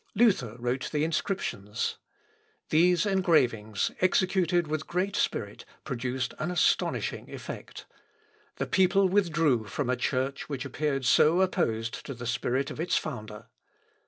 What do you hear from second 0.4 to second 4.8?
wrote the inscriptions. These engravings, executed